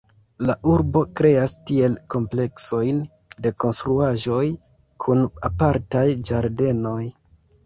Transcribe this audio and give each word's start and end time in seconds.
La 0.49 0.53
urbo 0.75 1.01
kreas 1.19 1.51
tiel 1.71 1.97
kompleksojn 2.13 3.01
de 3.47 3.51
konstruaĵoj 3.65 4.41
kun 5.07 5.23
apartaj 5.53 6.05
ĝardenoj. 6.33 7.01